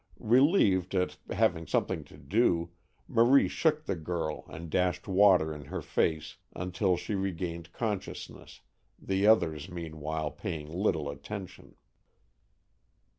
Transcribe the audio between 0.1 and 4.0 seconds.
Relieved at having something to do, Marie shook the